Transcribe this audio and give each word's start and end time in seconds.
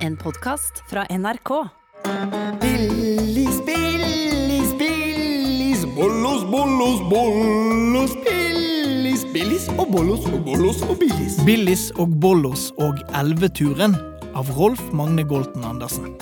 En 0.00 0.16
podkast 0.16 0.82
fra 0.90 1.04
NRK. 1.10 1.50
Billis, 2.60 3.56
Billis, 3.66 4.78
Billis, 4.78 5.84
bollos, 5.96 6.44
bollos, 6.50 7.00
bollos, 7.10 8.14
Billis, 8.24 9.24
Billis 9.32 9.66
og 9.76 9.90
bollos 9.92 10.24
og 10.24 10.38
bollos 10.46 10.80
og 10.88 10.96
Billis. 11.02 11.36
Billis 11.44 11.82
og 12.00 12.14
Bollos 12.22 12.70
og 12.80 13.02
Elveturen 13.20 13.98
av 14.32 14.48
Rolf 14.56 14.80
Magne 14.96 15.26
Golten 15.28 15.68
Andersen. 15.68 16.16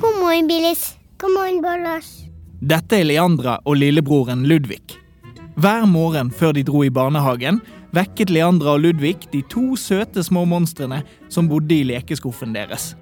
God 0.00 0.16
morgen, 0.22 0.48
Billis. 0.48 0.96
God 1.20 1.36
morgen, 1.36 1.60
Bollos. 1.60 2.10
Dette 2.64 3.02
er 3.02 3.04
Leandra 3.12 3.58
og 3.68 3.76
lillebroren 3.84 4.48
Ludvig. 4.48 4.80
Hver 5.60 5.84
morgen 5.84 6.30
før 6.32 6.56
de 6.56 6.64
dro 6.64 6.80
i 6.86 6.90
barnehagen, 6.90 7.60
vekket 7.96 8.32
Leandra 8.32 8.76
og 8.76 8.84
Ludvig 8.86 9.18
de 9.32 9.42
to 9.52 9.76
søte 9.76 10.24
små 10.24 10.44
monstrene 10.48 11.02
som 11.32 11.48
bodde 11.50 11.76
i 11.76 11.86
lekeskuffen 11.88 12.54
deres. 12.56 12.92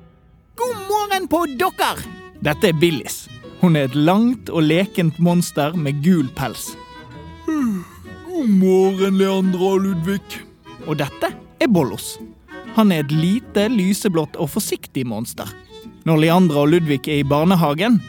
God 0.59 0.77
morgen 0.91 1.29
på 1.31 1.45
dere! 1.61 1.95
Dette 2.41 2.71
er 2.71 2.79
Billis. 2.81 3.29
Hun 3.61 3.77
er 3.77 3.91
et 3.91 3.97
langt 3.97 4.49
og 4.49 4.65
lekent 4.65 5.19
monster 5.21 5.77
med 5.77 6.01
gul 6.05 6.29
pels. 6.37 6.71
God 7.47 8.49
morgen, 8.49 9.19
Leandra 9.21 9.75
og 9.75 9.85
Ludvig. 9.85 10.41
Og 10.89 10.97
dette 10.97 11.33
er 11.61 11.69
Bollos. 11.69 12.15
Han 12.79 12.93
er 12.95 13.05
et 13.05 13.13
lite, 13.13 13.67
lyseblått 13.69 14.39
og 14.41 14.49
forsiktig 14.55 15.05
monster. 15.07 15.49
Når 16.09 16.23
Leandra 16.25 16.65
og 16.65 16.73
Ludvig 16.73 17.03
er 17.05 17.21
i 17.21 17.27
barnehagen, 17.29 18.01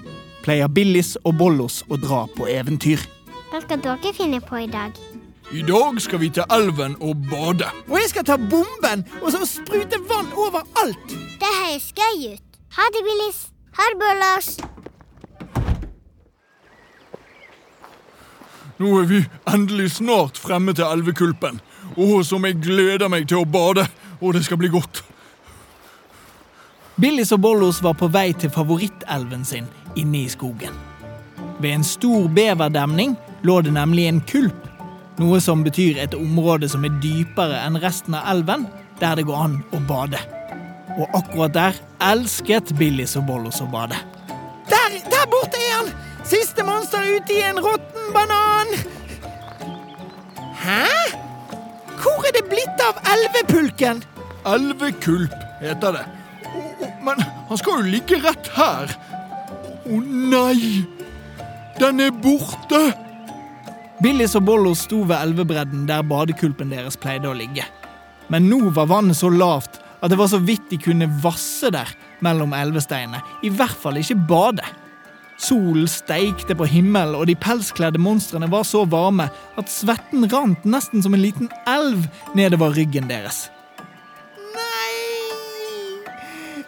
pleier 0.46 0.72
Billis 0.72 1.18
og 1.26 1.36
Bollos 1.42 1.82
å 1.92 2.00
dra 2.00 2.24
på 2.38 2.48
eventyr. 2.48 3.04
Hva 3.52 3.60
skal 3.66 3.84
dere 3.84 4.14
finne 4.16 4.40
på 4.40 4.64
i 4.64 4.70
dag? 4.72 4.96
I 5.54 5.62
dag 5.62 6.02
skal 6.02 6.20
vi 6.20 6.30
til 6.30 6.44
elven 6.52 6.96
og 7.02 7.16
bade. 7.30 7.68
Og 7.90 7.98
jeg 8.00 8.10
skal 8.10 8.24
ta 8.26 8.38
bomben 8.40 9.04
og 9.22 9.32
så 9.34 9.42
sprute 9.46 10.00
vann 10.08 10.30
overalt. 10.32 11.10
Det 11.42 11.52
høres 11.58 11.90
gøy 11.98 12.34
ut. 12.34 12.60
Ha 12.78 12.86
det, 12.96 13.02
Billis. 13.08 13.42
Ha 13.76 13.90
det, 13.92 13.98
Bollos. 14.00 14.48
Nå 18.80 18.94
er 19.02 19.10
vi 19.12 19.20
endelig 19.54 19.92
snart 19.98 20.40
fremme 20.40 20.74
til 20.74 20.88
elvekulpen. 20.88 21.60
Å, 22.00 22.08
som 22.24 22.48
jeg 22.48 22.62
gleder 22.64 23.12
meg 23.12 23.28
til 23.28 23.44
å 23.44 23.46
bade. 23.46 23.84
Og 24.22 24.38
det 24.38 24.46
skal 24.48 24.62
bli 24.62 24.72
godt. 24.72 25.04
Billis 26.96 27.36
og 27.36 27.44
Bollos 27.44 27.84
var 27.84 28.00
på 28.00 28.08
vei 28.08 28.30
til 28.40 28.54
favorittelven 28.56 29.44
sin 29.44 29.68
inne 30.00 30.24
i 30.24 30.32
skogen. 30.32 30.80
Ved 31.60 31.76
en 31.76 31.84
stor 31.86 32.32
beverdemning 32.32 33.18
lå 33.44 33.62
det 33.66 33.76
nemlig 33.76 34.08
en 34.08 34.24
kulp, 34.24 34.71
noe 35.20 35.40
som 35.44 35.64
betyr 35.66 36.00
et 36.02 36.16
område 36.16 36.70
som 36.72 36.86
er 36.88 36.94
dypere 37.04 37.60
enn 37.66 37.80
resten 37.82 38.16
av 38.18 38.30
elven, 38.32 38.68
der 39.02 39.18
det 39.18 39.26
går 39.28 39.44
an 39.46 39.58
å 39.76 39.82
bade. 39.90 40.22
Og 40.98 41.18
akkurat 41.18 41.56
der 41.56 41.82
elsket 42.12 42.74
Billis 42.80 43.18
og 43.20 43.28
Bollos 43.30 43.62
å 43.64 43.68
bade. 43.72 43.98
Der, 44.70 44.98
der 45.12 45.28
borte 45.32 45.60
er 45.60 45.76
han! 45.80 45.92
Siste 46.28 46.64
monster 46.64 47.04
ute 47.04 47.36
i 47.36 47.44
en 47.44 47.60
råtten 47.60 48.12
banan! 48.16 48.72
Hæ? 50.62 50.86
Hvor 52.02 52.26
er 52.28 52.36
det 52.38 52.48
blitt 52.50 52.84
av 52.86 53.00
elvepulken? 53.14 54.04
Elvekulp 54.48 55.36
heter 55.62 55.98
det. 55.98 56.06
Men 57.06 57.22
han 57.22 57.60
skal 57.60 57.82
jo 57.82 57.94
ligge 57.94 58.20
rett 58.24 58.52
her. 58.56 58.94
Å 59.86 60.02
nei! 60.06 60.84
Den 61.82 62.04
er 62.06 62.14
borte! 62.14 62.84
Billis 64.02 64.34
og 64.34 64.48
Bollos 64.48 64.88
sto 64.88 65.04
ved 65.06 65.20
elvebredden 65.20 65.84
der 65.86 66.02
badekulpen 66.02 66.72
deres 66.74 66.98
pleide 66.98 67.30
å 67.30 67.38
ligge. 67.38 67.68
Men 68.34 68.48
nå 68.50 68.72
var 68.74 68.90
vannet 68.90 69.20
så 69.20 69.30
lavt 69.30 69.78
at 70.02 70.10
det 70.10 70.18
var 70.18 70.32
så 70.32 70.40
vidt 70.42 70.72
de 70.72 70.80
kunne 70.82 71.10
vasse 71.22 71.70
der 71.70 71.90
mellom 72.26 72.56
elvesteinene. 72.58 73.22
I 73.46 73.52
hvert 73.54 73.78
fall 73.78 74.00
ikke 74.02 74.18
bade. 74.30 74.66
Solen 75.42 75.86
steikte 75.90 76.58
på 76.58 76.66
himmelen, 76.70 77.14
og 77.18 77.28
de 77.30 77.36
pelskledde 77.38 78.02
monstrene 78.02 78.50
var 78.50 78.66
så 78.66 78.84
varme 78.90 79.28
at 79.58 79.70
svetten 79.70 80.26
rant 80.34 80.66
nesten 80.66 81.06
som 81.06 81.14
en 81.14 81.22
liten 81.22 81.52
elv 81.70 82.08
nedover 82.38 82.74
ryggen 82.78 83.10
deres. 83.10 83.52
Nei! 84.56 84.98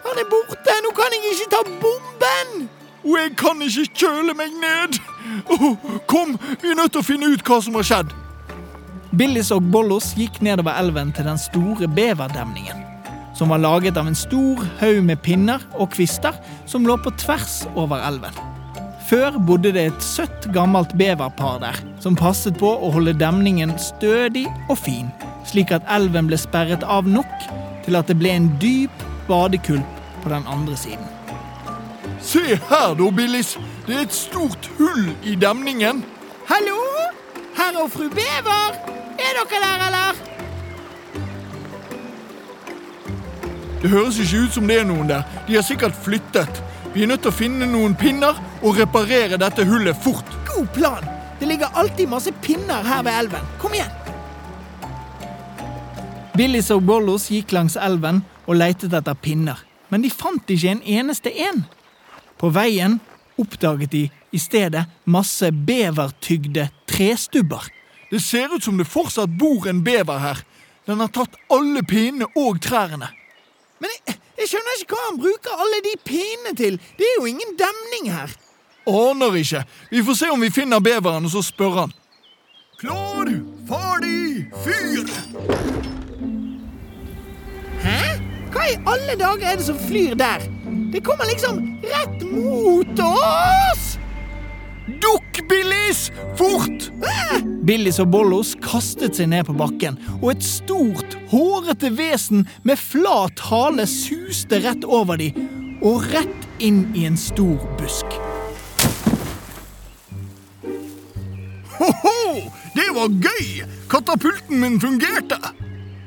Han 0.05 0.21
er 0.21 0.29
borte! 0.29 0.77
Nå 0.85 0.93
kan 0.97 1.17
jeg 1.17 1.33
ikke 1.33 1.49
ta 1.55 1.65
bomben! 1.81 2.69
Og 3.03 3.17
jeg 3.17 3.33
kan 3.41 3.65
ikke 3.65 3.89
kjøle 4.05 4.37
meg 4.37 4.53
ned. 4.61 5.01
Å, 5.49 5.73
kom, 6.09 6.37
vi 6.61 6.71
er 6.71 6.79
nødt 6.79 6.93
til 6.95 7.01
å 7.03 7.07
finne 7.07 7.31
ut 7.33 7.43
hva 7.47 7.59
som 7.63 7.77
har 7.79 7.87
skjedd. 7.87 8.13
Billis 9.13 9.51
og 9.53 9.65
Bollos 9.73 10.13
gikk 10.17 10.39
nedover 10.45 10.73
elven 10.81 11.11
til 11.13 11.27
den 11.29 11.37
store 11.37 11.87
beverdemningen, 11.89 12.79
som 13.37 13.53
var 13.53 13.61
laget 13.61 13.97
av 13.99 14.09
en 14.09 14.17
stor 14.17 14.63
haug 14.81 15.03
med 15.05 15.21
pinner 15.25 15.61
og 15.77 15.91
kvister 15.93 16.37
som 16.69 16.87
lå 16.89 16.97
på 17.01 17.13
tvers 17.21 17.61
over 17.75 18.01
elven. 18.07 18.33
Før 19.09 19.35
bodde 19.37 19.73
det 19.75 19.83
et 19.91 20.05
søtt, 20.05 20.47
gammelt 20.55 20.95
beverpar 20.97 21.59
der, 21.61 21.77
som 22.01 22.17
passet 22.17 22.57
på 22.57 22.71
å 22.71 22.89
holde 22.95 23.13
demningen 23.19 23.75
stødig 23.77 24.47
og 24.65 24.79
fin, 24.81 25.11
slik 25.45 25.73
at 25.75 25.85
elven 25.91 26.29
ble 26.31 26.39
sperret 26.39 26.85
av 26.87 27.05
nok 27.05 27.49
til 27.85 27.99
at 27.99 28.09
det 28.09 28.17
ble 28.17 28.31
en 28.33 28.47
dyp 28.63 29.03
badekulp 29.27 30.01
på 30.23 30.31
den 30.33 30.47
andre 30.49 30.79
siden. 30.79 31.05
Se 32.21 32.43
her, 32.69 32.93
da, 32.95 33.09
Billis. 33.11 33.57
Det 33.87 33.95
er 33.95 34.05
et 34.05 34.13
stort 34.13 34.69
hull 34.77 35.09
i 35.23 35.35
demningen. 35.35 36.03
Hallo? 36.47 36.79
Herr 37.57 37.81
og 37.83 37.91
fru 37.91 38.09
Bever? 38.09 38.77
Er 39.19 39.33
dere 39.37 39.63
der, 39.63 39.87
eller? 39.87 40.21
Det 43.81 43.89
høres 43.91 44.19
ikke 44.19 44.45
ut 44.45 44.53
som 44.55 44.67
det 44.67 44.79
er 44.79 44.87
noen 44.87 45.09
der. 45.09 45.25
De 45.47 45.55
har 45.55 45.65
sikkert 45.67 45.95
flyttet. 46.05 46.63
Vi 46.93 47.03
er 47.03 47.09
nødt 47.09 47.25
til 47.25 47.33
å 47.33 47.35
finne 47.35 47.67
noen 47.67 47.95
pinner 47.99 48.37
og 48.61 48.77
reparere 48.77 49.39
dette 49.41 49.65
hullet 49.67 49.97
fort. 50.03 50.29
God 50.47 50.69
plan! 50.75 51.09
Det 51.39 51.49
ligger 51.49 51.73
alltid 51.75 52.07
masse 52.07 52.31
pinner 52.41 52.85
her 52.87 53.03
ved 53.03 53.19
elven. 53.19 53.51
Kom 53.59 53.73
igjen! 53.75 53.91
Billis 56.37 56.71
og 56.73 56.85
Bollos 56.87 57.27
gikk 57.29 57.51
langs 57.53 57.75
elven 57.77 58.23
og 58.47 58.55
leitet 58.57 58.93
etter 58.95 59.17
pinner, 59.19 59.59
men 59.91 60.01
de 60.01 60.09
fant 60.09 60.49
ikke 60.49 60.71
en 60.71 60.81
eneste 60.81 61.33
en. 61.45 61.65
På 62.43 62.49
veien 62.51 62.97
oppdaget 63.39 63.91
de 63.91 64.09
i 64.35 64.39
stedet 64.39 64.83
masse 65.07 65.47
bevertygde 65.51 66.65
trestubber. 66.91 67.63
Det 68.11 68.19
ser 68.19 68.51
ut 68.55 68.63
som 68.63 68.75
det 68.77 68.87
fortsatt 68.91 69.31
bor 69.39 69.63
en 69.71 69.79
bever 69.83 70.19
her. 70.19 70.41
Den 70.83 70.99
har 70.99 71.07
tatt 71.15 71.37
alle 71.47 71.85
pinnene 71.87 72.27
og 72.35 72.59
trærne. 72.59 73.07
Men 73.79 73.93
jeg, 73.95 74.17
jeg 74.41 74.49
skjønner 74.51 74.81
ikke 74.81 74.97
hva 74.97 75.05
han 75.05 75.21
bruker 75.21 75.61
alle 75.63 75.79
de 75.85 75.93
pinnene 76.03 76.51
til. 76.59 76.75
Det 76.99 77.07
er 77.07 77.15
jo 77.21 77.29
ingen 77.31 77.55
demning 77.61 78.09
her. 78.11 78.33
Aner 78.91 79.37
ikke. 79.39 79.61
Vi 79.93 80.03
får 80.03 80.17
se 80.19 80.31
om 80.33 80.43
vi 80.43 80.51
finner 80.51 80.83
beveren, 80.83 81.23
og 81.23 81.31
så 81.31 81.45
spør 81.47 81.77
han. 81.85 81.93
Klar, 82.81 83.31
ferdig, 83.69 84.49
fyr! 84.65 85.07
Hæ? 87.87 88.01
Hva 88.51 88.67
i 88.67 88.75
alle 88.83 89.15
dager 89.23 89.47
er 89.53 89.63
det 89.63 89.69
som 89.71 89.79
flyr 89.87 90.19
der? 90.19 90.43
Det 90.93 91.01
kommer 91.01 91.25
liksom 91.25 91.77
rett 91.81 92.21
mot 92.31 92.99
oss! 92.99 93.97
Dukk, 94.85 95.49
Billis! 95.49 96.11
Fort! 96.37 96.91
Billis 97.65 97.97
og 98.03 98.11
Bollos 98.13 98.51
kastet 98.61 99.17
seg 99.17 99.31
ned 99.31 99.47
på 99.47 99.55
bakken, 99.57 99.97
og 100.19 100.35
et 100.35 100.45
stort, 100.45 101.17
hårete 101.31 101.89
vesen 101.97 102.45
med 102.61 102.77
flat 102.77 103.41
hale 103.49 103.87
suste 103.89 104.61
rett 104.61 104.85
over 104.85 105.17
dem 105.17 105.81
og 105.81 106.05
rett 106.13 106.47
inn 106.61 106.85
i 106.93 107.07
en 107.09 107.17
stor 107.17 107.57
busk. 107.81 108.21
Ho-ho! 111.79 112.45
Det 112.77 112.89
var 112.93 113.09
gøy! 113.17 113.63
Katapulten 113.89 114.61
min 114.61 114.77
fungerte. 114.81 115.41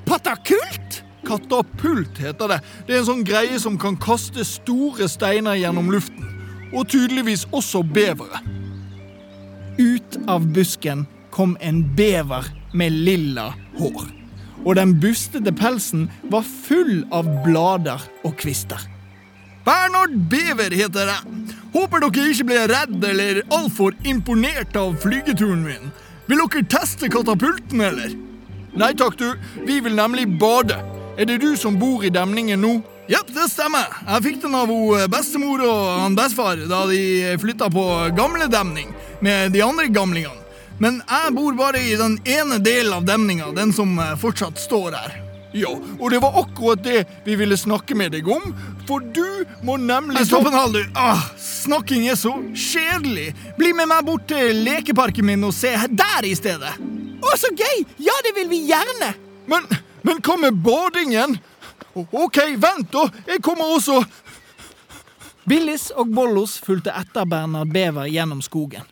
Patakult? 0.07 0.86
Katapult 1.27 2.19
heter 2.23 2.55
det. 2.55 2.61
Det 2.87 2.95
er 2.95 3.03
en 3.03 3.11
sånn 3.11 3.27
greie 3.27 3.59
som 3.63 3.79
kan 3.81 3.99
kaste 4.01 4.45
store 4.47 5.09
steiner 5.11 5.59
gjennom 5.59 5.91
luften. 5.93 6.25
Og 6.73 6.89
tydeligvis 6.91 7.47
også 7.55 7.83
bevere. 7.83 8.43
Ut 9.77 10.19
av 10.31 10.47
busken 10.57 11.05
kom 11.35 11.57
en 11.61 11.83
bever 11.97 12.47
med 12.73 12.95
lilla 13.07 13.51
hår. 13.79 14.07
Og 14.67 14.75
den 14.79 14.97
bustete 15.01 15.53
pelsen 15.55 16.09
var 16.33 16.47
full 16.67 17.05
av 17.15 17.29
blader 17.45 18.03
og 18.27 18.35
kvister. 18.41 18.81
Bernhard 19.67 20.15
Bever 20.31 20.75
heter 20.75 21.11
jeg. 21.11 21.55
Håper 21.75 22.05
dere 22.05 22.33
ikke 22.33 22.49
ble 22.49 22.67
redd 22.71 23.05
eller 23.05 23.43
altfor 23.55 23.97
imponert 24.07 24.77
av 24.79 24.95
flygeturen 25.03 25.65
min. 25.67 25.91
Vil 26.31 26.43
dere 26.43 26.67
teste 26.71 27.11
katapulten, 27.11 27.83
eller? 27.83 28.15
Nei 28.79 28.93
takk, 28.99 29.19
du. 29.19 29.35
Vi 29.67 29.81
vil 29.83 29.99
nemlig 29.99 30.29
bade. 30.41 30.79
Er 31.17 31.25
det 31.25 31.39
du 31.41 31.57
som 31.57 31.79
bor 31.81 32.05
i 32.05 32.11
demningen 32.13 32.61
nå? 32.61 32.75
Jepp, 33.09 33.31
det 33.33 33.47
stemmer. 33.49 33.87
Jeg 34.05 34.25
fikk 34.25 34.41
den 34.43 34.57
av 34.59 34.69
hun 34.69 35.07
bestemor 35.09 35.63
og 35.65 35.85
han 36.03 36.17
bestefar 36.19 36.61
da 36.69 36.83
de 36.91 37.37
flytta 37.41 37.71
på 37.73 37.85
gamledemning 38.19 38.91
med 39.25 39.55
de 39.55 39.63
andre 39.65 39.87
gamlingene. 39.89 40.43
Men 40.83 40.99
jeg 41.09 41.33
bor 41.33 41.55
bare 41.57 41.81
i 41.81 41.95
den 41.97 42.19
ene 42.29 42.59
delen 42.61 42.93
av 42.99 43.07
demninga, 43.09 43.49
den 43.57 43.73
som 43.73 43.95
eh, 43.97 44.13
fortsatt 44.21 44.61
står 44.61 44.93
her. 44.99 45.15
Ja, 45.57 45.71
og 45.73 46.11
det 46.13 46.19
var 46.21 46.37
akkurat 46.43 46.83
det 46.85 47.07
vi 47.25 47.39
ville 47.41 47.57
snakke 47.57 47.97
med 47.97 48.13
deg 48.13 48.29
om, 48.29 48.51
for 48.85 49.01
du 49.01 49.47
må 49.65 49.79
nemlig 49.81 50.27
Stopp 50.29 50.51
en 50.51 50.59
halv, 50.59 50.77
du. 50.77 50.99
Ah, 51.01 51.23
snakking 51.41 52.11
er 52.13 52.19
så 52.21 52.35
kjedelig. 52.53 53.31
Bli 53.57 53.73
med 53.79 53.89
meg 53.89 54.05
bort 54.05 54.29
til 54.29 54.61
lekeparken 54.67 55.25
min 55.31 55.49
og 55.49 55.57
se 55.57 55.73
der 55.89 56.29
i 56.29 56.35
stedet. 56.37 56.77
Å, 57.25 57.33
så 57.41 57.49
gøy! 57.57 57.87
Ja, 58.05 58.21
det 58.27 58.37
vil 58.37 58.53
vi 58.53 58.67
gjerne! 58.69 59.15
Men, 59.49 59.65
men 60.07 60.23
hva 60.23 60.39
med 60.41 60.63
badingen? 60.65 61.37
OK, 61.97 62.39
vent, 62.61 62.91
da. 62.93 63.07
Jeg 63.27 63.43
kommer 63.45 63.77
også. 63.77 64.03
Billis 65.47 65.89
og 65.95 66.11
Bollos 66.15 66.57
fulgte 66.63 66.95
etter 66.95 67.27
Bernhard 67.29 67.71
Bever 67.75 68.09
gjennom 68.11 68.43
skogen. 68.43 68.85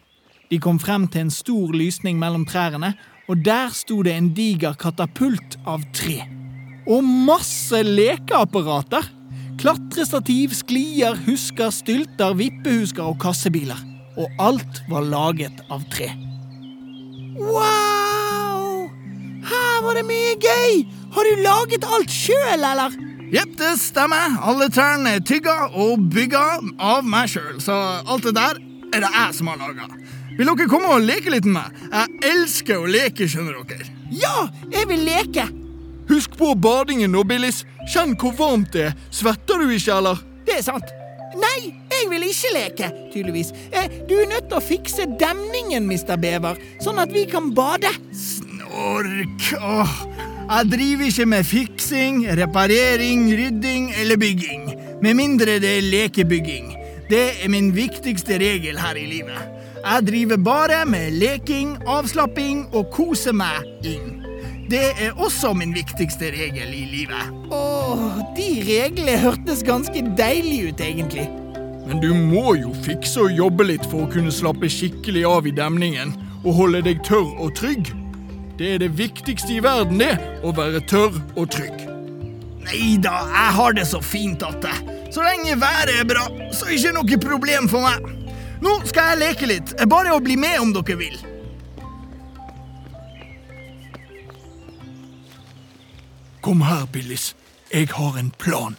De 0.51 0.61
kom 0.63 0.79
frem 0.79 1.09
til 1.11 1.25
en 1.25 1.33
stor 1.35 1.75
lysning 1.75 2.19
mellom 2.21 2.45
trærne, 2.47 2.93
og 3.29 3.41
der 3.45 3.73
sto 3.75 4.03
det 4.07 4.15
en 4.15 4.31
diger 4.37 4.77
katapult 4.79 5.57
av 5.67 5.83
tre. 5.97 6.23
Og 6.87 7.05
masse 7.05 7.81
lekeapparater! 7.85 9.11
Klatrestativ, 9.59 10.55
sklier, 10.59 11.15
husker, 11.27 11.71
stylter, 11.75 12.35
vippehusker 12.39 13.07
og 13.07 13.21
kassebiler. 13.23 13.79
Og 14.19 14.31
alt 14.43 14.83
var 14.91 15.07
laget 15.07 15.63
av 15.73 15.83
tre. 15.95 16.11
Wow! 17.39 18.91
Her 19.47 19.81
var 19.87 19.99
det 19.99 20.07
mye 20.07 20.37
gøy! 20.43 20.85
Har 21.15 21.29
du 21.31 21.43
laget 21.43 21.85
alt 21.87 22.11
sjøl, 22.11 22.63
eller? 22.63 22.95
Jepp, 23.35 23.57
det 23.59 23.73
stemmer. 23.81 24.39
Alle 24.43 24.69
trærne 24.73 25.17
er 25.17 25.23
tygga 25.27 25.55
og 25.73 26.03
bygga 26.13 26.45
av 26.79 27.07
meg 27.07 27.31
sjøl, 27.33 27.59
så 27.63 27.77
alt 28.03 28.27
det 28.27 28.35
der 28.37 28.59
er 28.95 29.03
det 29.03 29.11
jeg 29.11 29.37
som 29.39 29.51
har 29.51 29.61
laga. 29.63 29.89
Vil 30.35 30.51
dere 30.51 30.67
komme 30.71 30.91
og 30.91 31.05
leke 31.07 31.31
litt 31.31 31.47
med 31.47 31.61
meg? 31.61 31.85
Jeg 31.93 32.33
elsker 32.33 32.83
å 32.83 32.91
leke, 32.91 33.29
skjønner 33.31 33.61
dere. 33.71 33.87
Ja, 34.15 34.49
jeg 34.75 34.91
vil 34.91 35.07
leke! 35.07 35.47
Husk 36.11 36.35
på 36.37 36.51
badingen 36.59 37.15
nå, 37.15 37.23
Billis. 37.25 37.63
Kjenn 37.89 38.13
hvor 38.21 38.35
varmt 38.37 38.75
det 38.75 38.91
er. 38.91 38.99
Svetter 39.15 39.63
du 39.63 39.71
ikke, 39.73 39.95
eller? 39.97 40.21
Det 40.45 40.59
er 40.59 40.67
sant. 40.67 40.93
Nei, 41.39 41.73
jeg 41.91 42.11
vil 42.11 42.27
ikke 42.29 42.53
leke, 42.55 42.91
tydeligvis. 43.15 43.55
Eh, 43.75 43.89
du 44.11 44.15
er 44.21 44.29
nødt 44.31 44.51
til 44.51 44.59
å 44.59 44.63
fikse 44.63 45.09
demningen, 45.19 45.89
Mr. 45.89 46.15
Bever, 46.21 46.61
sånn 46.85 47.01
at 47.03 47.15
vi 47.15 47.25
kan 47.31 47.51
bade. 47.57 47.91
Snork. 48.15 49.51
Åh. 49.59 49.97
Jeg 50.45 50.67
driver 50.73 51.05
ikke 51.09 51.27
med 51.27 51.45
fiksing, 51.45 52.17
reparering, 52.41 53.31
rydding 53.33 53.93
eller 54.01 54.17
bygging. 54.21 54.75
Med 55.03 55.15
mindre 55.15 55.57
det 55.61 55.71
er 55.79 55.87
lekebygging. 55.89 56.75
Det 57.09 57.45
er 57.45 57.49
min 57.49 57.71
viktigste 57.77 58.37
regel 58.39 58.79
her 58.79 59.01
i 59.01 59.07
livet. 59.07 59.41
Jeg 59.85 60.07
driver 60.07 60.37
bare 60.37 60.85
med 60.87 61.11
leking, 61.11 61.79
avslapping 61.87 62.67
og 62.77 62.91
kose 62.93 63.33
meg 63.33 63.65
inn. 63.85 64.21
Det 64.69 64.85
er 65.01 65.17
også 65.17 65.55
min 65.57 65.73
viktigste 65.75 66.29
regel 66.37 66.77
i 66.77 66.85
livet. 66.93 67.33
Åh, 67.53 68.21
de 68.37 68.49
reglene 68.69 69.17
hørtes 69.25 69.65
ganske 69.65 70.05
deilig 70.19 70.69
ut, 70.69 70.81
egentlig. 70.81 71.29
Men 71.89 72.01
du 72.05 72.13
må 72.15 72.55
jo 72.61 72.77
fikse 72.85 73.27
og 73.27 73.33
jobbe 73.33 73.65
litt 73.73 73.85
for 73.89 74.05
å 74.05 74.13
kunne 74.13 74.33
slappe 74.33 74.69
skikkelig 74.69 75.25
av 75.29 75.49
i 75.49 75.57
demningen 75.57 76.17
og 76.45 76.57
holde 76.61 76.85
deg 76.85 77.05
tørr 77.05 77.33
og 77.41 77.57
trygg. 77.57 77.95
Det 78.59 78.75
er 78.75 78.79
det 78.79 78.93
viktigste 78.99 79.57
i 79.57 79.63
verden, 79.63 79.99
det. 79.99 80.15
Å 80.47 80.53
være 80.55 80.83
tørr 80.87 81.17
og 81.35 81.49
trygg. 81.51 81.81
Nei 82.65 82.95
da, 83.03 83.17
jeg 83.27 83.55
har 83.57 83.75
det 83.75 83.87
så 83.91 83.99
fint 83.99 84.45
at 84.47 84.61
det. 84.63 84.75
Så 85.15 85.25
lenge 85.27 85.57
været 85.59 85.91
er 85.99 86.07
bra, 86.07 86.29
så 86.55 86.69
er 86.69 86.71
det 86.71 86.79
ikke 86.79 86.95
noe 86.95 87.19
problem 87.25 87.69
for 87.71 87.83
meg. 87.83 88.07
Nå 88.63 88.79
skal 88.87 89.13
jeg 89.13 89.23
leke 89.25 89.51
litt. 89.51 89.75
Bare 89.91 90.15
å 90.15 90.23
bli 90.23 90.39
med 90.39 90.61
om 90.63 90.73
dere 90.77 90.99
vil. 91.03 91.19
Kom 96.45 96.63
her, 96.63 96.87
Billis. 96.93 97.33
Jeg 97.75 97.91
har 97.97 98.19
en 98.21 98.31
plan. 98.39 98.79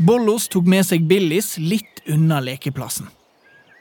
Bollos 0.00 0.48
tok 0.48 0.64
med 0.64 0.86
seg 0.88 1.04
Billis 1.10 1.58
litt 1.60 2.00
unna 2.08 2.40
lekeplassen. 2.40 3.10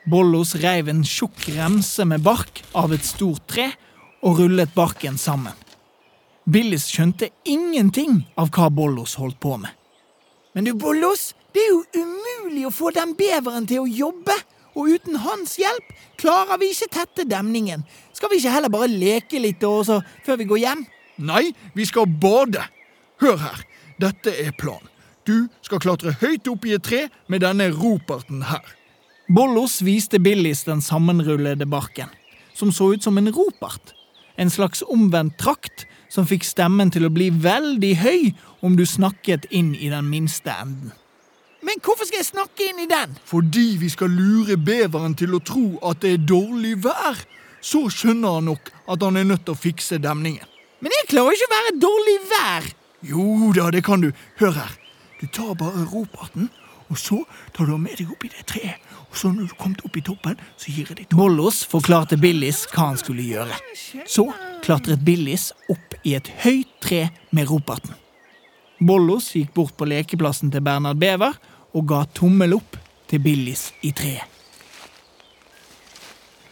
Bollos 0.09 0.57
reiv 0.59 0.89
en 0.91 1.05
tjukk 1.07 1.47
remse 1.55 2.03
med 2.03 2.25
bark 2.25 2.59
av 2.75 2.91
et 2.91 3.07
stort 3.07 3.45
tre 3.47 3.69
og 4.21 4.39
rullet 4.39 4.71
barken 4.75 5.17
sammen. 5.17 5.55
Billis 6.49 6.87
skjønte 6.89 7.29
ingenting 7.45 8.23
av 8.39 8.49
hva 8.55 8.69
Bollos 8.73 9.15
holdt 9.19 9.39
på 9.41 9.57
med. 9.61 9.69
Men 10.57 10.65
du, 10.65 10.73
Bollos, 10.73 11.33
det 11.53 11.61
er 11.61 11.73
jo 11.75 12.05
umulig 12.05 12.65
å 12.65 12.73
få 12.73 12.89
den 12.95 13.13
beveren 13.17 13.67
til 13.69 13.83
å 13.83 13.89
jobbe. 13.89 14.35
Og 14.77 14.95
uten 14.95 15.19
hans 15.23 15.57
hjelp 15.59 15.93
klarer 16.21 16.59
vi 16.61 16.71
ikke 16.73 16.89
tette 16.93 17.25
demningen. 17.27 17.83
Skal 18.15 18.31
vi 18.31 18.39
ikke 18.39 18.53
heller 18.53 18.73
bare 18.73 18.89
leke 18.89 19.41
litt 19.41 19.63
også, 19.65 19.99
før 20.25 20.39
vi 20.39 20.47
går 20.49 20.61
hjem? 20.63 20.83
Nei, 21.29 21.49
vi 21.75 21.85
skal 21.85 22.07
bade. 22.07 22.63
Hør 23.19 23.37
her, 23.43 23.63
dette 23.99 24.33
er 24.45 24.55
planen. 24.57 24.87
Du 25.27 25.49
skal 25.61 25.81
klatre 25.83 26.15
høyt 26.21 26.47
opp 26.49 26.63
i 26.65 26.73
et 26.73 26.85
tre 26.85 27.03
med 27.29 27.43
denne 27.43 27.67
roperten 27.75 28.45
her. 28.49 28.63
Bollos 29.29 29.83
viste 29.85 30.17
Billis 30.17 30.63
den 30.65 30.81
sammenrullede 30.81 31.67
barken, 31.69 32.09
som 32.57 32.71
så 32.73 32.93
ut 32.95 33.05
som 33.05 33.19
en 33.19 33.29
ropert. 33.29 33.93
En 34.39 34.49
slags 34.49 34.81
omvendt 34.87 35.37
trakt 35.41 35.85
som 36.09 36.27
fikk 36.27 36.47
stemmen 36.47 36.91
til 36.93 37.05
å 37.05 37.13
bli 37.13 37.29
veldig 37.29 37.91
høy 38.01 38.31
om 38.65 38.77
du 38.79 38.85
snakket 38.87 39.49
inn 39.51 39.73
i 39.75 39.91
den 39.91 40.07
minste 40.09 40.53
enden. 40.55 40.93
Men 41.65 41.81
hvorfor 41.83 42.07
skal 42.07 42.21
jeg 42.21 42.31
snakke 42.31 42.69
inn 42.69 42.79
i 42.85 42.87
den? 42.89 43.17
Fordi 43.27 43.75
vi 43.81 43.89
skal 43.91 44.13
lure 44.15 44.55
beveren 44.55 45.15
til 45.19 45.35
å 45.35 45.43
tro 45.43 45.65
at 45.85 45.99
det 46.03 46.13
er 46.15 46.23
dårlig 46.23 46.77
vær. 46.85 47.19
Så 47.59 47.89
skjønner 47.91 48.37
han 48.37 48.47
nok 48.47 48.71
at 48.87 49.03
han 49.03 49.19
er 49.19 49.27
nødt 49.27 49.43
til 49.43 49.57
å 49.57 49.59
fikse 49.59 49.99
demningen. 49.99 50.47
Men 50.79 50.95
jeg 50.95 51.09
klarer 51.11 51.35
ikke 51.35 51.49
å 51.49 51.55
være 51.57 51.79
dårlig 51.83 52.15
vær. 52.31 52.69
Jo 53.11 53.51
da, 53.55 53.67
det 53.75 53.83
kan 53.83 54.03
du. 54.03 54.13
Hør 54.39 54.55
her. 54.55 54.77
Du 55.19 55.27
tar 55.27 55.51
bare 55.59 55.83
roperten, 55.91 56.47
og 56.89 56.97
så 56.97 57.19
tar 57.53 57.69
du 57.69 57.77
med 57.77 57.97
deg 57.99 58.09
opp 58.11 58.25
i 58.25 58.31
det 58.33 58.45
treet. 58.49 58.85
Og 59.09 59.17
så 59.17 59.31
når 59.33 59.49
du 59.49 59.55
kommer 59.57 59.85
opp 59.85 59.97
i 59.97 60.03
toppen, 60.05 60.37
så 60.57 60.73
gir 60.73 60.89
jeg 60.89 60.99
deg 60.99 61.09
to. 61.09 61.17
Bollos 61.17 61.63
forklarte 61.69 62.17
Billis 62.21 62.63
hva 62.73 62.91
han 62.91 62.99
skulle 63.01 63.25
gjøre. 63.25 63.57
Så 64.09 64.27
klatret 64.65 65.01
Billis 65.05 65.49
opp 65.69 65.97
i 66.03 66.15
et 66.17 66.29
høyt 66.43 66.75
tre 66.83 67.07
med 67.33 67.49
roperten. 67.49 67.95
Bollos 68.79 69.31
gikk 69.35 69.53
bort 69.57 69.75
på 69.77 69.87
lekeplassen 69.89 70.53
til 70.53 70.63
Bernhard 70.63 71.01
Bever 71.01 71.35
og 71.75 71.87
ga 71.89 72.03
tommel 72.15 72.55
opp 72.57 72.77
til 73.09 73.21
Billis 73.23 73.69
i 73.81 73.91
treet. 73.95 74.37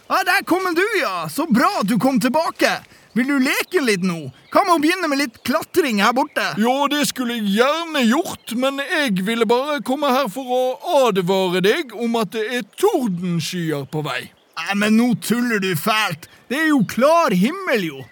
Ja, 0.08 0.22
Der 0.24 0.44
kommer 0.44 0.72
du, 0.72 0.84
ja! 1.00 1.28
Så 1.28 1.46
bra 1.46 1.68
at 1.80 1.88
du 1.88 1.98
kom 2.00 2.20
tilbake. 2.20 2.70
Vil 3.18 3.26
du 3.26 3.38
leke 3.42 3.80
litt 3.82 4.04
nå? 4.06 4.28
Hva 4.54 4.60
med 4.62 4.76
å 4.76 4.78
begynne 4.78 5.08
med 5.10 5.18
litt 5.18 5.38
klatring 5.42 5.98
her 5.98 6.12
borte? 6.14 6.44
Ja, 6.62 6.74
det 6.86 7.00
skulle 7.10 7.34
jeg 7.40 7.50
gjerne 7.56 8.04
gjort, 8.06 8.52
men 8.54 8.78
jeg 8.78 9.24
ville 9.26 9.46
bare 9.48 9.80
komme 9.82 10.12
her 10.14 10.28
for 10.30 10.46
å 10.54 10.60
advare 11.00 11.58
deg 11.64 11.96
om 11.98 12.14
at 12.20 12.30
det 12.36 12.44
er 12.60 12.68
tordenskyer 12.78 13.88
på 13.90 14.04
vei. 14.06 14.20
Nei, 14.60 14.76
men 14.78 14.94
nå 15.00 15.08
tuller 15.18 15.58
du 15.64 15.72
fælt. 15.74 16.28
Det 16.46 16.60
er 16.60 16.70
jo 16.70 16.84
klar 16.86 17.34
himmel, 17.34 17.88
jo. 17.88 18.04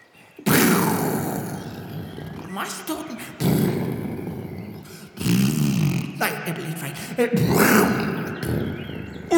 Masse 2.57 2.83
torden. 2.89 3.15
Nei, 6.19 6.33
det 6.49 6.57
ble 6.57 6.65
litt 6.67 6.83
feil. 6.83 6.95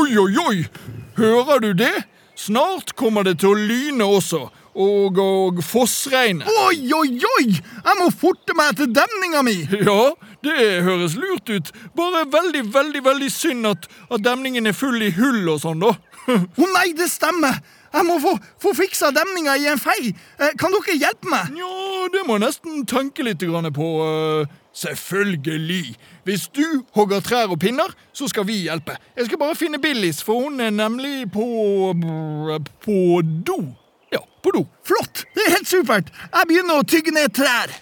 Oi, 0.01 0.11
oi, 0.17 0.33
oi! 0.47 0.57
Hører 1.19 1.61
du 1.61 1.75
det? 1.77 1.93
Snart 2.39 2.95
kommer 2.97 3.27
det 3.27 3.41
til 3.43 3.53
å 3.53 3.59
lyne 3.69 4.07
også, 4.07 4.47
og, 4.79 5.19
og 5.23 5.63
fossregne. 5.67 6.47
Oi, 6.67 6.79
oi, 6.95 7.11
oi! 7.39 7.47
Jeg 7.59 7.97
må 8.01 8.09
forte 8.15 8.55
meg 8.59 8.77
til 8.79 8.93
demninga 8.95 9.43
mi. 9.47 9.57
Ja, 9.89 10.13
det 10.47 10.69
høres 10.87 11.17
lurt 11.19 11.51
ut. 11.51 11.73
Bare 11.99 12.25
veldig, 12.31 12.63
veldig 12.75 13.03
veldig 13.05 13.31
synd 13.33 13.67
at, 13.73 13.89
at 14.11 14.23
demningen 14.25 14.71
er 14.71 14.77
full 14.77 15.03
i 15.03 15.11
hull 15.19 15.49
og 15.51 15.63
sånn, 15.65 15.83
da. 15.83 15.97
Å 16.63 16.71
nei, 16.77 16.93
det 16.97 17.11
stemmer. 17.11 17.59
Jeg 17.89 18.05
må 18.05 18.19
få, 18.21 18.35
få 18.61 18.75
fiksa 18.77 19.09
demninga 19.17 19.57
i 19.57 19.67
en 19.73 19.81
fei. 19.81 20.13
Eh, 20.13 20.55
Kan 20.61 20.75
dere 20.77 20.97
hjelpe 21.01 21.31
meg? 21.33 21.55
Ja, 21.57 22.09
det 22.13 22.25
må 22.29 22.37
jeg 22.37 22.45
nesten 22.45 22.83
tenke 22.89 23.25
litt 23.25 23.43
grann 23.49 23.71
på. 23.75 23.89
Uh, 24.05 24.59
Selvfølgelig. 24.79 25.97
Hvis 26.29 26.45
du 26.55 26.85
hogger 26.95 27.25
trær 27.25 27.51
og 27.51 27.59
pinner, 27.59 27.91
så 28.13 28.29
skal 28.31 28.47
vi 28.47 28.61
hjelpe. 28.69 28.95
Jeg 29.17 29.27
skal 29.27 29.41
bare 29.41 29.57
finne 29.59 29.81
Billis, 29.83 30.21
for 30.23 30.45
hun 30.45 30.61
er 30.63 30.71
nemlig 30.71 31.27
på 31.35 31.47
på 32.85 32.99
do. 33.49 33.59
På 34.49 34.59
do. 34.59 34.67
Flott! 34.85 35.27
Det 35.35 35.43
er 35.45 35.51
helt 35.59 35.69
supert. 35.69 36.07
Jeg 36.33 36.49
begynner 36.49 36.81
å 36.81 36.85
tygge 36.89 37.13
ned 37.13 37.35
trær. 37.37 37.75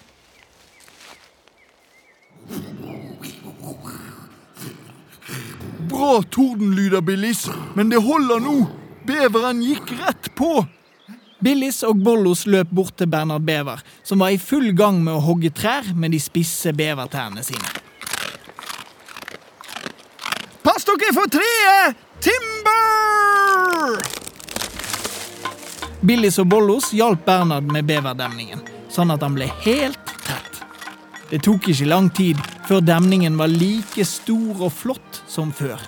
Bra 5.87 6.17
tordenlyder, 6.27 7.05
Billis, 7.07 7.45
men 7.77 7.93
det 7.93 8.01
holder 8.03 8.43
nå. 8.43 8.57
Beveren 9.07 9.63
gikk 9.63 9.95
rett 10.01 10.27
på. 10.35 10.65
Billis 11.39 11.79
og 11.87 12.03
Bollos 12.03 12.43
løp 12.49 12.75
bort 12.75 12.97
til 12.99 13.07
Bernhard 13.07 13.47
Bever, 13.47 13.79
som 14.03 14.19
var 14.19 14.35
i 14.35 14.41
full 14.41 14.73
gang 14.75 14.99
med 15.05 15.15
å 15.15 15.23
hogge 15.23 15.53
trær 15.55 15.93
med 15.95 16.11
de 16.11 16.19
spisse 16.19 16.75
bevertærne 16.75 17.47
sine. 17.47 17.71
Pass 20.67 20.83
dere 20.83 21.15
for 21.15 21.31
treet! 21.31 22.07
Timber! 22.19 22.96
Billis 26.07 26.37
og 26.39 26.47
Bollos 26.47 26.93
hjalp 26.95 27.25
Bernhard 27.25 27.67
med 27.67 27.83
beverdemningen, 27.89 28.61
sånn 28.87 29.11
at 29.11 29.23
han 29.25 29.33
ble 29.35 29.49
helt 29.65 30.13
tett. 30.23 30.61
Det 31.27 31.41
tok 31.43 31.67
ikke 31.73 31.87
lang 31.89 32.07
tid 32.15 32.39
før 32.67 32.79
demningen 32.85 33.35
var 33.39 33.51
like 33.51 34.05
stor 34.07 34.61
og 34.61 34.71
flott 34.71 35.19
som 35.27 35.51
før. 35.51 35.81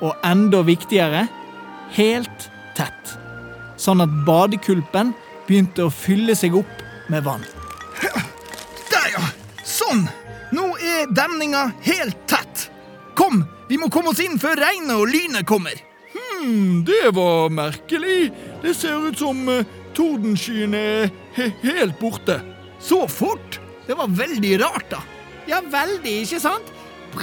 Og 0.00 0.14
enda 0.24 0.62
viktigere 0.64 1.26
helt 1.98 2.46
tett. 2.78 3.12
Sånn 3.76 4.00
at 4.00 4.14
badekulpen 4.24 5.12
begynte 5.48 5.84
å 5.84 5.92
fylle 5.92 6.36
seg 6.38 6.56
opp 6.56 6.80
med 7.12 7.26
vann. 7.28 7.44
Der, 8.00 9.10
ja. 9.18 9.26
Sånn. 9.68 10.06
Nå 10.56 10.70
er 10.80 11.12
demninga 11.12 11.66
helt 11.84 12.24
tett. 12.30 12.70
Kom, 13.18 13.42
vi 13.68 13.76
må 13.76 13.92
komme 13.92 14.14
oss 14.14 14.24
inn 14.24 14.40
før 14.40 14.56
regnet 14.64 14.96
og 14.96 15.12
lynet 15.12 15.44
kommer. 15.48 15.76
Hmm, 16.14 16.86
det 16.88 17.10
var 17.12 17.50
merkelig. 17.52 18.30
Det 18.62 18.74
ser 18.74 19.08
ut 19.08 19.18
som 19.18 19.48
uh, 19.48 19.64
tordenskyene 19.94 20.78
er 20.78 21.10
he 21.36 21.50
helt 21.62 21.98
borte. 22.00 22.40
Så 22.82 23.04
fort? 23.10 23.60
Det 23.86 23.96
var 23.98 24.10
veldig 24.12 24.58
rart, 24.62 24.90
da. 24.90 25.02
Ja, 25.48 25.60
veldig, 25.64 26.14
ikke 26.26 26.40
sant? 26.42 26.74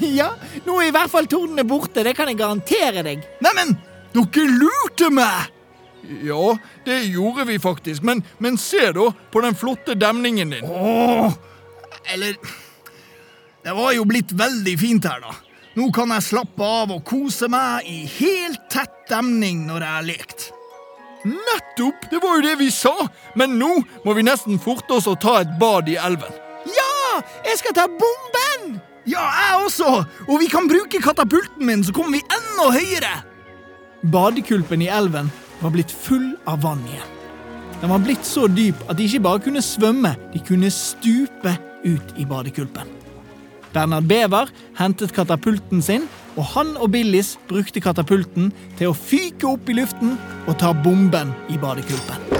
ja, 0.00 0.30
nå 0.64 0.78
er 0.80 0.88
i 0.88 0.94
hvert 0.94 1.12
fall 1.12 1.28
tordene 1.30 1.66
borte, 1.68 2.04
det 2.06 2.14
kan 2.16 2.30
jeg 2.30 2.38
garantere 2.40 3.04
deg. 3.06 3.26
Neimen, 3.44 3.76
dere 4.14 4.46
lurte 4.54 5.10
meg! 5.12 5.52
Ja, 6.22 6.54
det 6.86 7.00
gjorde 7.10 7.44
vi 7.48 7.58
faktisk, 7.58 8.04
men, 8.06 8.22
men 8.38 8.56
se 8.58 8.92
da 8.94 9.10
på 9.32 9.42
den 9.42 9.56
flotte 9.58 9.96
demningen 9.98 10.54
din. 10.54 10.64
Åh, 10.64 11.34
eller 12.14 12.36
Det 13.66 13.72
var 13.74 13.90
jo 13.96 14.04
blitt 14.06 14.30
veldig 14.30 14.76
fint 14.78 15.08
her, 15.10 15.18
da. 15.24 15.34
Nå 15.76 15.90
kan 15.92 16.08
jeg 16.14 16.24
slappe 16.24 16.64
av 16.64 16.92
og 16.94 17.02
kose 17.04 17.50
meg 17.52 17.84
i 17.84 18.06
helt 18.08 18.62
tett 18.72 18.94
demning 19.10 19.66
når 19.68 19.84
jeg 19.84 19.92
har 19.92 20.06
lekt. 20.06 20.46
Nettopp! 21.26 22.06
Det 22.08 22.20
var 22.22 22.38
jo 22.38 22.44
det 22.46 22.54
vi 22.62 22.70
sa! 22.72 22.94
Men 23.36 23.58
nå 23.60 23.68
må 24.06 24.14
vi 24.16 24.24
nesten 24.24 24.60
forte 24.62 24.96
oss 24.96 25.08
og 25.10 25.18
ta 25.20 25.40
et 25.42 25.52
bad 25.60 25.90
i 25.92 25.98
elven. 26.00 26.32
Ja! 26.72 27.20
Jeg 27.44 27.60
skal 27.60 27.76
ta 27.76 27.86
bomben! 27.92 28.78
Ja, 29.04 29.26
jeg 29.26 29.66
også! 29.66 29.92
Og 30.30 30.40
vi 30.40 30.48
kan 30.48 30.70
bruke 30.70 31.02
katapulten 31.02 31.68
min, 31.68 31.84
så 31.84 31.92
kommer 31.92 32.16
vi 32.16 32.24
enda 32.24 32.70
høyere! 32.72 33.14
Badekulpen 34.06 34.80
i 34.86 34.88
elven 34.92 35.28
var 35.60 35.76
blitt 35.76 35.92
full 35.92 36.32
av 36.48 36.64
vann 36.64 36.84
igjen. 36.88 37.12
Den 37.82 37.92
var 37.92 38.00
blitt 38.00 38.24
så 38.24 38.48
dyp 38.48 38.80
at 38.88 38.96
de 38.96 39.04
ikke 39.04 39.26
bare 39.28 39.44
kunne 39.44 39.64
svømme, 39.64 40.16
de 40.32 40.40
kunne 40.40 40.72
stupe 40.72 41.52
ut 41.84 42.16
i 42.16 42.24
badekulpen. 42.24 42.95
Bernhard 43.72 44.04
Bever 44.08 44.50
hentet 44.78 45.14
katapulten 45.16 45.82
sin, 45.82 46.06
og 46.36 46.44
han 46.52 46.76
og 46.76 46.90
Billis 46.92 47.36
brukte 47.48 47.80
katapulten 47.80 48.52
til 48.78 48.90
å 48.90 48.96
fyke 48.96 49.46
opp 49.48 49.68
i 49.72 49.76
luften 49.78 50.16
og 50.46 50.58
ta 50.60 50.72
bomben 50.84 51.32
i 51.52 51.56
badekulpen. 51.60 52.20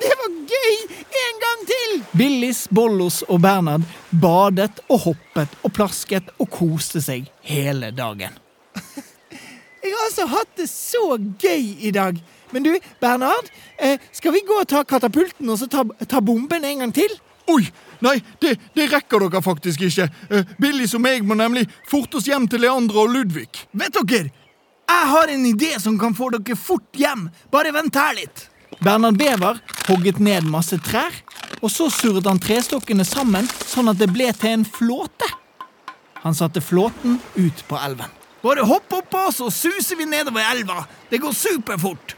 Det 0.00 0.14
var 0.20 0.30
gøy! 0.54 0.74
En 1.24 1.36
gang 1.44 1.60
til! 1.68 1.90
Billis, 2.16 2.60
Bollos 2.70 3.22
og 3.28 3.42
Bernhard 3.44 3.84
badet 4.10 4.80
og 4.88 4.98
hoppet 5.08 5.50
og 5.62 5.70
plasket 5.76 6.32
og 6.38 6.48
koste 6.52 7.00
seg 7.04 7.28
hele 7.44 7.92
dagen. 7.94 8.32
Jeg 9.84 9.92
har 9.92 10.06
altså 10.06 10.26
hatt 10.32 10.52
det 10.56 10.70
så 10.70 11.18
gøy 11.18 11.64
i 11.84 11.92
dag. 11.94 12.18
Men 12.54 12.62
du, 12.62 12.72
Bernhard, 13.02 13.50
eh, 13.82 13.98
skal 14.14 14.32
vi 14.36 14.44
gå 14.46 14.60
og 14.62 14.68
ta 14.70 14.84
katapulten 14.86 15.48
og 15.50 15.58
så 15.58 15.66
ta, 15.66 15.82
ta 16.06 16.20
bomben 16.22 16.62
en 16.64 16.84
gang 16.84 16.94
til? 16.94 17.10
Oi! 17.50 17.66
Nei, 18.04 18.18
det, 18.38 18.54
det 18.76 18.86
rekker 18.92 19.24
dere 19.26 19.42
faktisk 19.42 19.82
ikke. 19.88 20.06
Uh, 20.30 20.86
som 20.86 21.06
jeg 21.08 21.24
må 21.26 21.34
nemlig 21.38 21.64
forte 21.88 22.20
oss 22.20 22.28
hjem 22.28 22.46
til 22.48 22.62
Leandra 22.62 23.02
og 23.02 23.10
Ludvig. 23.10 23.48
Vet 23.72 23.96
dere, 23.96 24.30
jeg 24.84 25.10
har 25.10 25.32
en 25.32 25.46
idé 25.48 25.74
som 25.80 25.98
kan 25.98 26.14
få 26.14 26.30
dere 26.34 26.56
fort 26.56 26.94
hjem. 26.94 27.28
Bare 27.50 27.72
vent 27.74 27.96
her 27.96 28.14
litt. 28.20 28.48
Bernhard 28.84 29.18
Bever 29.18 29.60
hogget 29.88 30.18
ned 30.22 30.46
masse 30.50 30.78
trær, 30.84 31.14
og 31.62 31.70
så 31.72 31.88
surret 31.90 32.26
han 32.28 32.42
trestokkene 32.42 33.06
sammen 33.06 33.48
sånn 33.66 33.90
at 33.90 33.98
det 33.98 34.10
ble 34.12 34.30
til 34.36 34.60
en 34.60 34.66
flåte. 34.66 35.30
Han 36.24 36.36
satte 36.36 36.62
flåten 36.62 37.18
ut 37.34 37.64
på 37.68 37.78
elven. 37.82 38.10
Bare 38.44 38.66
hopp 38.68 38.92
oppå, 38.92 39.30
så 39.32 39.48
suser 39.50 39.96
vi 39.96 40.04
nedover 40.08 40.44
elva. 40.52 40.84
Det 41.08 41.18
går 41.22 41.32
superfort. 41.32 42.14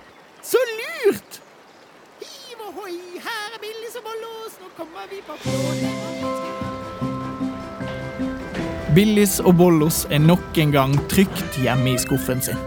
Så 0.47 0.59
lurt! 0.79 1.41
Hiv 2.23 2.61
ohoi, 2.69 2.93
her 3.19 3.55
er 3.57 3.59
Billis 3.59 3.97
og 3.99 4.05
Bollos, 4.07 4.53
nå 4.63 4.69
kommer 4.77 5.09
vi 5.11 5.19
på 5.27 5.35
flåten. 5.43 5.95
Billis 8.95 9.41
og 9.43 9.57
Bollos 9.59 10.05
er 10.15 10.23
nok 10.23 10.61
en 10.63 10.71
gang 10.77 10.95
trygt 11.11 11.59
hjemme 11.59 11.97
i 11.97 11.99
skuffen 11.99 12.45
sin. 12.47 12.61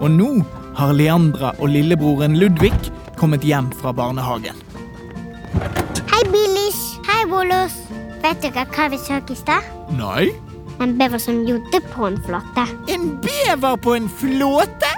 Og 0.00 0.10
nå 0.10 0.42
har 0.74 0.96
Leandra 0.98 1.52
og 1.60 1.70
lillebroren 1.76 2.34
Ludvig 2.40 2.74
kommet 3.20 3.46
hjem 3.46 3.70
fra 3.78 3.94
barnehagen. 3.94 4.58
Hei, 6.10 6.24
Billis. 6.34 6.82
Hei, 7.06 7.22
Bollos. 7.30 7.78
Vet 8.26 8.42
dere 8.42 8.66
hva 8.74 8.90
vi 8.90 8.98
så 8.98 9.22
i 9.22 9.38
stad? 9.38 9.70
Nei? 9.94 10.32
En 10.82 10.98
bever 10.98 11.22
som 11.22 11.44
jodde 11.46 11.78
på 11.94 12.10
en 12.10 12.18
flåte. 12.26 12.66
En 12.90 13.12
bever 13.22 13.78
på 13.86 13.94
en 14.02 14.10
flåte? 14.10 14.93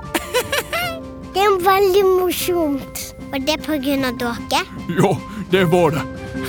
Veldig 1.60 2.04
morsomt. 2.04 3.14
Var 3.30 3.38
det 3.38 3.56
pga. 3.64 3.78
dere. 3.78 4.62
Ja, 5.02 5.16
det 5.50 5.64
var 5.64 5.90
det. 5.90 6.02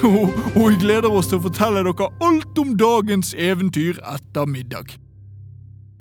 Og, 0.04 0.34
og 0.56 0.70
vi 0.70 0.76
gleder 0.82 1.12
oss 1.12 1.30
til 1.32 1.40
å 1.40 1.46
fortelle 1.48 1.84
dere 1.88 2.10
alt 2.20 2.60
om 2.60 2.74
dagens 2.78 3.34
eventyr 3.34 4.02
etter 4.04 4.46
middag. 4.46 4.98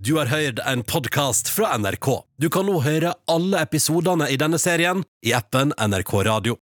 Du 0.02 0.16
har 0.18 0.26
hørt 0.26 0.58
en 0.66 0.82
podkast 0.82 1.48
fra 1.50 1.76
NRK. 1.78 2.10
Du 2.38 2.50
kan 2.50 2.66
nå 2.66 2.80
høre 2.82 3.14
alle 3.30 3.62
episodene 3.62 4.28
i 4.30 4.38
denne 4.38 4.58
serien 4.58 5.04
i 5.26 5.32
appen 5.34 5.74
NRK 5.78 6.12
Radio. 6.26 6.58